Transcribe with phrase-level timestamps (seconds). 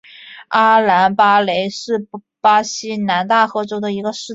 [0.47, 2.07] 阿兰巴雷是
[2.41, 4.29] 巴西南大河州的一个市镇。